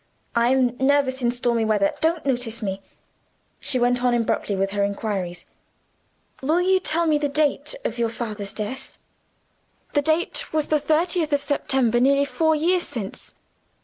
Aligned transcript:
I 0.35 0.47
am 0.49 0.75
nervous 0.79 1.21
in 1.21 1.29
stormy 1.29 1.63
weather 1.63 1.93
don't 2.01 2.25
notice 2.25 2.63
me." 2.63 2.81
She 3.59 3.77
went 3.77 4.03
on 4.03 4.15
abruptly 4.15 4.55
with 4.55 4.71
her 4.71 4.83
inquiries. 4.83 5.45
"Will 6.41 6.59
you 6.59 6.79
tell 6.79 7.05
me 7.05 7.19
the 7.19 7.29
date 7.29 7.75
of 7.85 7.99
your 7.99 8.09
father's 8.09 8.51
death?" 8.51 8.97
"The 9.93 10.01
date 10.01 10.51
was 10.51 10.69
the 10.69 10.79
thirtieth 10.79 11.33
of 11.33 11.41
September, 11.43 11.99
nearly 11.99 12.25
four 12.25 12.55
years 12.55 12.81
since." 12.87 13.35